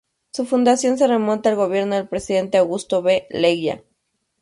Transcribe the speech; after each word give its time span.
Su 0.33 0.47
fundación 0.47 0.97
se 0.97 1.05
remonta 1.05 1.49
al 1.51 1.55
gobierno 1.55 1.93
del 1.93 2.07
presidente 2.07 2.57
Augusto 2.57 3.03
B. 3.03 3.27
Leguía. 3.29 3.83